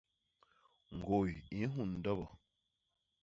Ñgôy 0.97 1.31
i 1.57 1.59
nhun 1.71 1.91
ndobo. 1.99 2.27